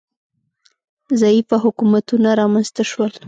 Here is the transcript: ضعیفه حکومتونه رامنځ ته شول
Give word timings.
ضعیفه 1.21 1.57
حکومتونه 1.65 2.29
رامنځ 2.39 2.67
ته 2.75 2.83
شول 2.91 3.11